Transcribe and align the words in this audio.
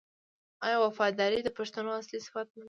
آیا 0.65 0.77
وفاداري 0.85 1.39
د 1.43 1.49
پښتون 1.57 1.85
اصلي 1.99 2.19
صفت 2.25 2.47
نه 2.53 2.53
دی؟ 2.53 2.59